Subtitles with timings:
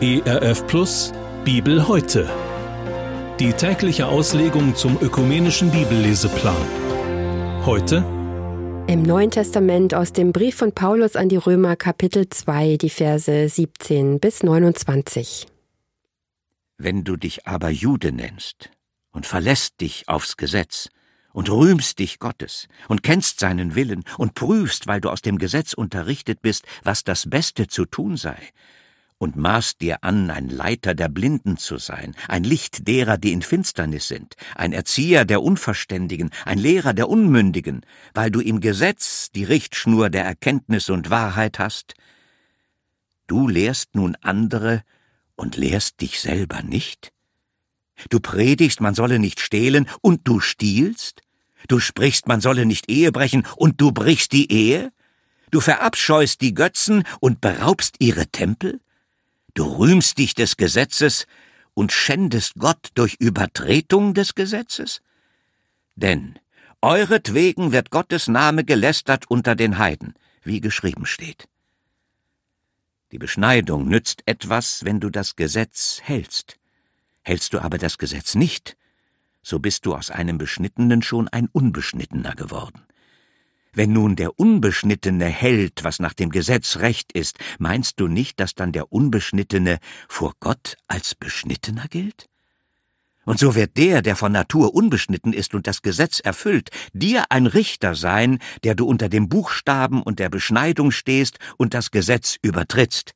[0.00, 1.12] ERF Plus
[1.44, 2.30] Bibel heute.
[3.40, 6.54] Die tägliche Auslegung zum ökumenischen Bibelleseplan.
[7.66, 8.04] Heute
[8.86, 13.48] im Neuen Testament aus dem Brief von Paulus an die Römer Kapitel 2, die Verse
[13.48, 15.46] 17 bis 29.
[16.76, 18.70] Wenn du dich aber Jude nennst
[19.10, 20.90] und verlässt dich aufs Gesetz
[21.38, 25.72] und rühmst dich Gottes und kennst seinen Willen und prüfst, weil du aus dem Gesetz
[25.72, 28.36] unterrichtet bist, was das Beste zu tun sei,
[29.18, 33.42] und maßt dir an, ein Leiter der Blinden zu sein, ein Licht derer, die in
[33.42, 37.82] Finsternis sind, ein Erzieher der Unverständigen, ein Lehrer der Unmündigen,
[38.14, 41.94] weil du im Gesetz die Richtschnur der Erkenntnis und Wahrheit hast,
[43.28, 44.82] du lehrst nun andere
[45.36, 47.12] und lehrst dich selber nicht?
[48.10, 51.22] Du predigst, man solle nicht stehlen, und du stiehlst?
[51.66, 54.92] Du sprichst, man solle nicht Ehe brechen, und du brichst die Ehe?
[55.50, 58.80] Du verabscheust die Götzen und beraubst ihre Tempel?
[59.54, 61.26] Du rühmst dich des Gesetzes
[61.74, 65.00] und schändest Gott durch Übertretung des Gesetzes?
[65.96, 66.38] Denn
[66.80, 70.14] euretwegen wird Gottes Name gelästert unter den Heiden,
[70.44, 71.48] wie geschrieben steht.
[73.10, 76.58] Die Beschneidung nützt etwas, wenn du das Gesetz hältst.
[77.22, 78.76] Hältst du aber das Gesetz nicht,
[79.48, 82.82] so bist du aus einem Beschnittenen schon ein Unbeschnittener geworden.
[83.72, 88.54] Wenn nun der Unbeschnittene hält, was nach dem Gesetz recht ist, meinst du nicht, dass
[88.54, 89.78] dann der Unbeschnittene
[90.08, 92.28] vor Gott als Beschnittener gilt?
[93.24, 97.46] Und so wird der, der von Natur unbeschnitten ist und das Gesetz erfüllt, dir ein
[97.46, 103.12] Richter sein, der du unter dem Buchstaben und der Beschneidung stehst und das Gesetz übertrittst.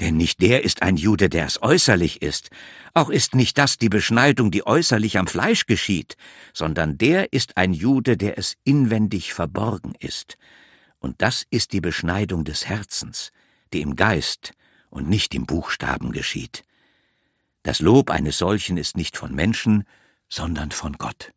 [0.00, 2.50] Denn nicht der ist ein Jude, der es äußerlich ist,
[2.92, 6.16] auch ist nicht das die Beschneidung, die äußerlich am Fleisch geschieht,
[6.52, 10.36] sondern der ist ein Jude, der es inwendig verborgen ist.
[10.98, 13.32] Und das ist die Beschneidung des Herzens,
[13.72, 14.52] die im Geist
[14.90, 16.64] und nicht im Buchstaben geschieht.
[17.62, 19.84] Das Lob eines solchen ist nicht von Menschen,
[20.28, 21.32] sondern von Gott.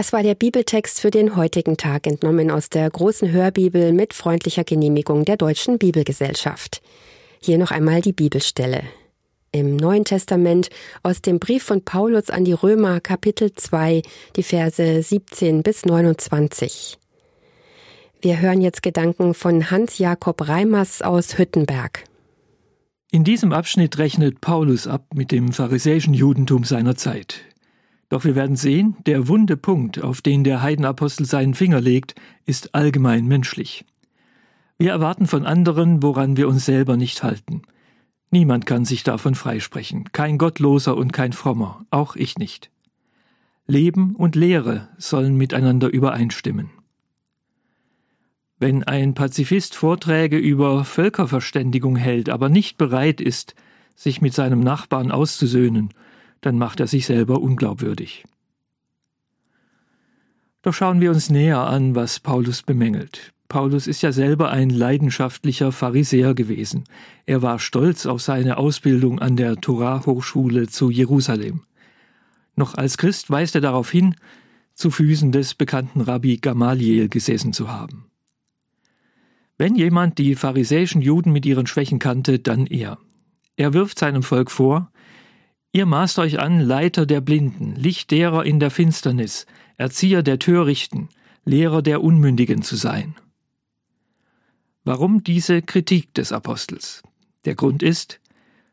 [0.00, 4.64] Das war der Bibeltext für den heutigen Tag, entnommen aus der großen Hörbibel mit freundlicher
[4.64, 6.80] Genehmigung der Deutschen Bibelgesellschaft.
[7.38, 8.82] Hier noch einmal die Bibelstelle.
[9.52, 10.70] Im Neuen Testament
[11.02, 14.00] aus dem Brief von Paulus an die Römer Kapitel 2,
[14.36, 16.96] die Verse 17 bis 29.
[18.22, 22.04] Wir hören jetzt Gedanken von Hans Jakob Reimers aus Hüttenberg.
[23.12, 27.44] In diesem Abschnitt rechnet Paulus ab mit dem pharisäischen Judentum seiner Zeit.
[28.10, 32.74] Doch wir werden sehen, der wunde Punkt, auf den der Heidenapostel seinen Finger legt, ist
[32.74, 33.84] allgemein menschlich.
[34.78, 37.62] Wir erwarten von anderen, woran wir uns selber nicht halten.
[38.32, 42.70] Niemand kann sich davon freisprechen, kein Gottloser und kein Frommer, auch ich nicht.
[43.66, 46.70] Leben und Lehre sollen miteinander übereinstimmen.
[48.58, 53.54] Wenn ein Pazifist Vorträge über Völkerverständigung hält, aber nicht bereit ist,
[53.94, 55.90] sich mit seinem Nachbarn auszusöhnen
[56.40, 58.24] dann macht er sich selber unglaubwürdig.
[60.62, 63.32] Doch schauen wir uns näher an, was Paulus bemängelt.
[63.48, 66.84] Paulus ist ja selber ein leidenschaftlicher Pharisäer gewesen.
[67.26, 71.62] Er war stolz auf seine Ausbildung an der Torah-Hochschule zu Jerusalem.
[72.54, 74.14] Noch als Christ weist er darauf hin,
[74.74, 78.06] zu Füßen des bekannten Rabbi Gamaliel gesessen zu haben.
[79.58, 82.98] Wenn jemand die pharisäischen Juden mit ihren Schwächen kannte, dann er.
[83.56, 84.90] Er wirft seinem Volk vor,
[85.72, 91.08] Ihr maßt euch an, Leiter der Blinden, Licht derer in der Finsternis, Erzieher der Törichten,
[91.44, 93.14] Lehrer der Unmündigen zu sein.
[94.82, 97.02] Warum diese Kritik des Apostels?
[97.44, 98.20] Der Grund ist,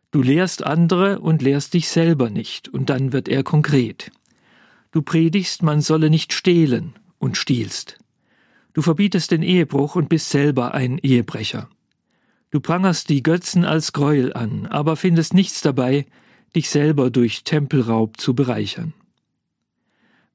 [0.10, 4.12] du lehrst andere und lehrst dich selber nicht, und dann wird er konkret.
[4.92, 8.00] Du predigst, man solle nicht stehlen und stiehlst.
[8.74, 11.70] Du verbietest den Ehebruch und bist selber ein Ehebrecher.
[12.50, 16.08] Du prangerst die Götzen als Gräuel an, aber findest nichts dabei,
[16.56, 18.94] dich selber durch Tempelraub zu bereichern.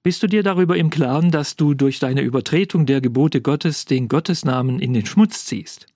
[0.03, 4.09] Bist du dir darüber im Klaren, dass du durch deine Übertretung der Gebote Gottes den
[4.09, 5.87] Gottesnamen in den Schmutz ziehst?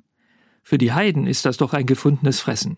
[0.62, 2.76] Für die Heiden ist das doch ein gefundenes Fressen.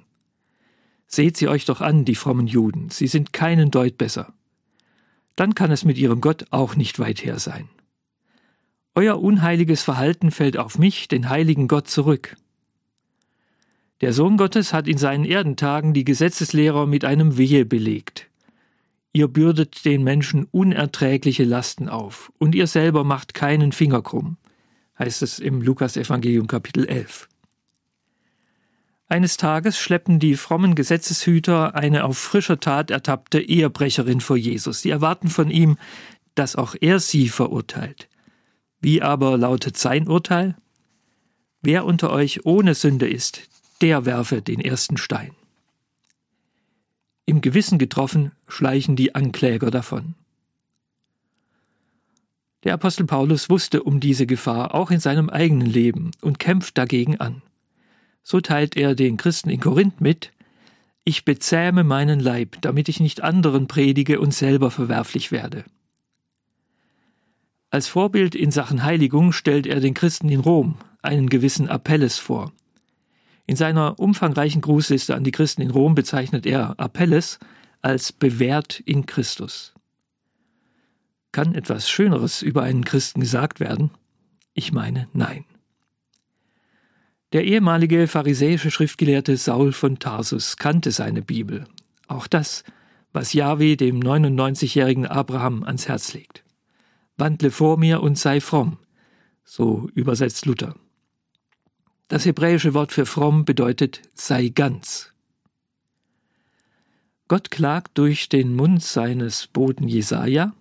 [1.06, 4.34] Seht sie euch doch an, die frommen Juden, sie sind keinen Deut besser.
[5.37, 7.69] Dann kann es mit ihrem Gott auch nicht weit her sein.
[8.94, 12.37] Euer unheiliges Verhalten fällt auf mich, den heiligen Gott, zurück.
[14.00, 18.29] Der Sohn Gottes hat in seinen Erdentagen die Gesetzeslehrer mit einem Wehe belegt.
[19.12, 24.37] Ihr bürdet den Menschen unerträgliche Lasten auf, und ihr selber macht keinen Finger krumm,
[24.99, 27.29] heißt es im Lukasevangelium Kapitel 11.
[29.09, 34.83] Eines Tages schleppen die frommen Gesetzeshüter eine auf frischer Tat ertappte Ehebrecherin vor Jesus.
[34.83, 35.79] Sie erwarten von ihm,
[36.35, 38.09] dass auch er sie verurteilt.
[38.81, 40.56] Wie aber lautet sein Urteil?
[41.62, 43.49] Wer unter euch ohne Sünde ist,
[43.81, 45.33] der werfe den ersten Stein.
[47.27, 50.15] Im Gewissen getroffen, schleichen die Ankläger davon.
[52.65, 57.21] Der Apostel Paulus wusste um diese Gefahr auch in seinem eigenen Leben und kämpft dagegen
[57.21, 57.43] an.
[58.23, 60.33] So teilt er den Christen in Korinth mit,
[61.05, 65.65] ich bezähme meinen Leib, damit ich nicht anderen predige und selber verwerflich werde.
[67.71, 72.53] Als Vorbild in Sachen Heiligung stellt er den Christen in Rom, einen gewissen Apelles vor.
[73.49, 77.39] In seiner umfangreichen Grußliste an die Christen in Rom bezeichnet er Apelles
[77.81, 79.73] als bewährt in Christus.
[81.33, 83.91] Kann etwas Schöneres über einen Christen gesagt werden?
[84.53, 85.47] Ich meine, nein.
[87.33, 91.65] Der ehemalige pharisäische Schriftgelehrte Saul von Tarsus kannte seine Bibel,
[92.06, 92.65] auch das,
[93.15, 96.44] was Yahweh dem 99-jährigen Abraham ans Herz legt.
[97.17, 98.77] Wandle vor mir und sei fromm,
[99.43, 100.75] so übersetzt Luther.
[102.08, 105.12] Das hebräische Wort für fromm bedeutet sei ganz.
[107.28, 110.55] Gott klagt durch den Mund seines Boten Jesaja: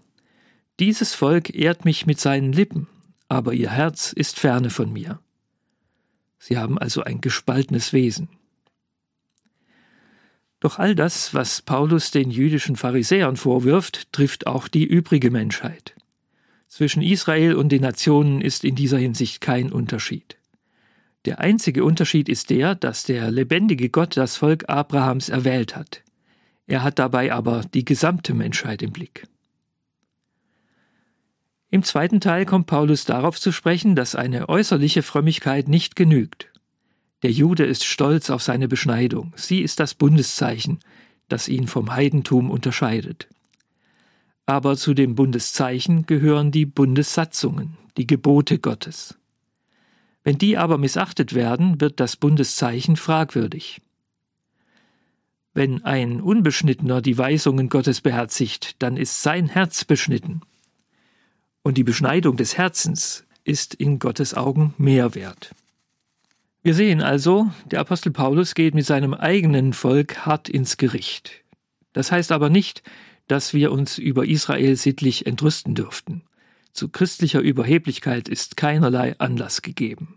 [0.79, 2.87] Dieses Volk ehrt mich mit seinen Lippen,
[3.29, 5.19] aber ihr Herz ist ferne von mir.
[6.37, 8.27] Sie haben also ein gespaltenes Wesen.
[10.59, 15.95] Doch all das, was Paulus den jüdischen Pharisäern vorwirft, trifft auch die übrige Menschheit.
[16.67, 20.37] Zwischen Israel und den Nationen ist in dieser Hinsicht kein Unterschied.
[21.27, 26.01] Der einzige Unterschied ist der, dass der lebendige Gott das Volk Abrahams erwählt hat.
[26.67, 29.27] Er hat dabei aber die gesamte Menschheit im Blick.
[31.69, 36.49] Im zweiten Teil kommt Paulus darauf zu sprechen, dass eine äußerliche Frömmigkeit nicht genügt.
[37.23, 39.33] Der Jude ist stolz auf seine Beschneidung.
[39.35, 40.79] Sie ist das Bundeszeichen,
[41.27, 43.27] das ihn vom Heidentum unterscheidet.
[44.45, 49.19] Aber zu dem Bundeszeichen gehören die Bundessatzungen, die Gebote Gottes.
[50.27, 53.79] Wenn die aber missachtet werden, wird das Bundeszeichen fragwürdig.
[55.53, 60.41] Wenn ein Unbeschnittener die Weisungen Gottes beherzigt, dann ist sein Herz beschnitten.
[61.63, 65.55] Und die Beschneidung des Herzens ist in Gottes Augen mehr wert.
[66.61, 71.41] Wir sehen also, der Apostel Paulus geht mit seinem eigenen Volk hart ins Gericht.
[71.93, 72.83] Das heißt aber nicht,
[73.29, 76.23] dass wir uns über Israel sittlich entrüsten dürften.
[76.73, 80.16] Zu christlicher Überheblichkeit ist keinerlei Anlass gegeben.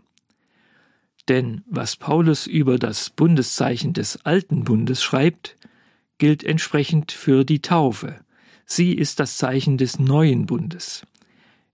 [1.30, 5.56] Denn was Paulus über das Bundeszeichen des alten Bundes schreibt,
[6.18, 8.18] gilt entsprechend für die Taufe.
[8.66, 11.06] Sie ist das Zeichen des neuen Bundes.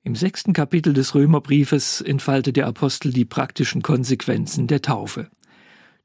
[0.02, 5.30] Im sechsten Kapitel des Römerbriefes entfaltet der Apostel die praktischen Konsequenzen der Taufe.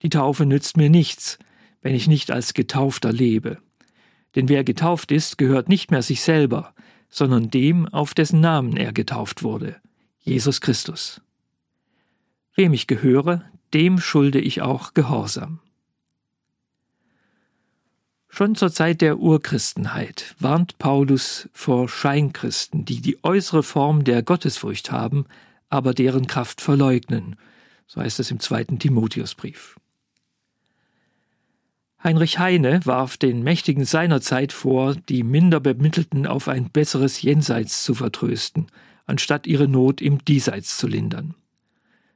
[0.01, 1.38] Die Taufe nützt mir nichts,
[1.81, 3.57] wenn ich nicht als Getaufter lebe.
[4.36, 6.74] Denn wer getauft ist, gehört nicht mehr sich selber,
[7.09, 9.75] sondern dem, auf dessen Namen er getauft wurde,
[10.21, 11.21] Jesus Christus.
[12.56, 13.44] Wem ich gehöre,
[13.74, 15.59] dem schulde ich auch Gehorsam.
[18.33, 24.92] Schon zur Zeit der Urchristenheit warnt Paulus vor Scheinchristen, die die äußere Form der Gottesfurcht
[24.92, 25.25] haben,
[25.69, 27.36] aber deren Kraft verleugnen.
[27.88, 29.75] So heißt es im zweiten Timotheusbrief.
[32.03, 37.83] Heinrich Heine warf den Mächtigen seiner Zeit vor, die minder Bemittelten auf ein besseres Jenseits
[37.83, 38.68] zu vertrösten,
[39.06, 41.36] anstatt ihre Not im Diesseits zu lindern.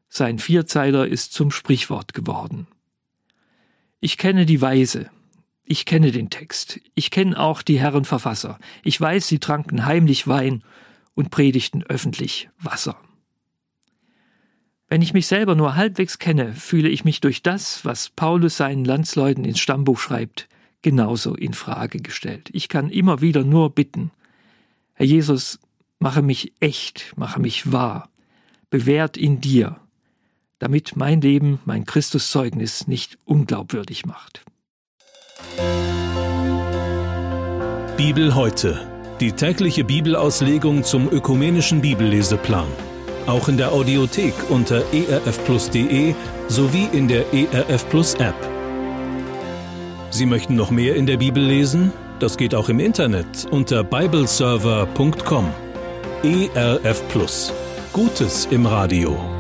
[0.07, 2.67] Sein Vierzeiler ist zum Sprichwort geworden.
[3.99, 5.09] Ich kenne die Weise,
[5.67, 6.79] ich kenne den Text.
[6.93, 8.59] Ich kenne auch die Herren Verfasser.
[8.83, 10.61] Ich weiß, sie tranken heimlich Wein
[11.15, 12.97] und predigten öffentlich Wasser.
[14.87, 18.85] Wenn ich mich selber nur halbwegs kenne, fühle ich mich durch das, was Paulus seinen
[18.85, 20.47] Landsleuten ins Stammbuch schreibt,
[20.83, 22.49] genauso in Frage gestellt.
[22.53, 24.11] Ich kann immer wieder nur bitten,
[24.93, 25.59] Herr Jesus,
[25.97, 28.09] mache mich echt, mache mich wahr,
[28.69, 29.79] bewährt in dir,
[30.59, 34.43] damit mein Leben mein Christuszeugnis nicht unglaubwürdig macht.
[37.97, 38.79] Bibel heute.
[39.21, 42.67] Die tägliche Bibelauslegung zum ökumenischen Bibelleseplan.
[43.27, 46.13] Auch in der Audiothek unter erfplus.de
[46.47, 48.35] sowie in der ERF Plus App.
[50.09, 51.91] Sie möchten noch mehr in der Bibel lesen?
[52.19, 55.49] Das geht auch im Internet unter bibleserver.com.
[56.23, 57.53] ERF Plus.
[57.93, 59.34] Gutes im Radio.